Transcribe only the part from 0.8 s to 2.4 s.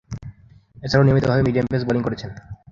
এছাড়াও নিয়মিতভাবে medium pace bowling করেছেন।